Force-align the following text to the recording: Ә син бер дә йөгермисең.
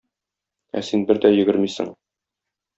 Ә 0.79 0.83
син 0.87 1.05
бер 1.11 1.21
дә 1.27 1.33
йөгермисең. 1.37 1.95